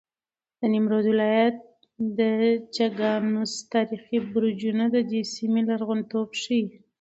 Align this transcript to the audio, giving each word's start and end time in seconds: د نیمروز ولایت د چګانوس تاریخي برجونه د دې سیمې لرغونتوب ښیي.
د 0.59 0.61
نیمروز 0.73 1.05
ولایت 1.13 1.57
د 2.19 2.19
چګانوس 2.75 3.51
تاریخي 3.73 4.17
برجونه 4.31 4.83
د 4.95 4.97
دې 5.11 5.21
سیمې 5.35 5.61
لرغونتوب 5.69 6.29
ښیي. 6.41 6.63